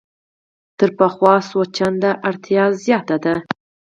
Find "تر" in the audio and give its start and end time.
0.77-0.89